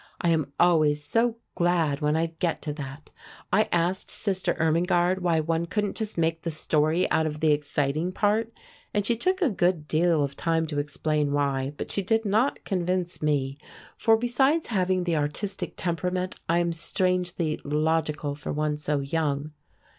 I 0.19 0.29
am 0.29 0.51
always 0.59 1.03
so 1.05 1.37
glad 1.53 2.01
when 2.01 2.15
I 2.17 2.25
get 2.39 2.59
to 2.63 2.73
that. 2.73 3.11
I 3.53 3.69
asked 3.71 4.09
Sister 4.09 4.55
Irmingarde 4.59 5.21
why 5.21 5.39
one 5.41 5.67
couldn't 5.67 5.95
just 5.95 6.17
make 6.17 6.41
the 6.41 6.49
story 6.49 7.07
out 7.11 7.27
of 7.27 7.39
the 7.39 7.51
exciting 7.51 8.11
part, 8.11 8.51
and 8.95 9.05
she 9.05 9.15
took 9.15 9.43
a 9.43 9.49
good 9.51 9.87
deal 9.87 10.23
of 10.23 10.35
time 10.35 10.65
to 10.65 10.79
explain 10.79 11.33
why, 11.33 11.73
but 11.77 11.91
she 11.91 12.01
did 12.01 12.25
not 12.25 12.63
convince 12.65 13.21
me; 13.21 13.59
for 13.95 14.17
besides 14.17 14.69
having 14.69 15.03
the 15.03 15.17
artistic 15.17 15.73
temperament 15.77 16.35
I 16.49 16.57
am 16.57 16.73
strangely 16.73 17.61
logical 17.63 18.33
for 18.33 18.51
one 18.51 18.77
so 18.77 19.01
young. 19.01 19.51